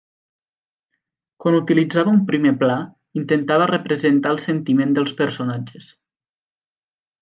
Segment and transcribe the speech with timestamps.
[1.43, 2.79] Quan utilitzava un primer pla,
[3.23, 5.91] intentava representar el sentiment dels personatges.